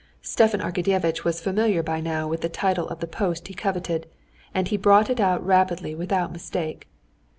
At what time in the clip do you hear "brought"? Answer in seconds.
4.75-5.11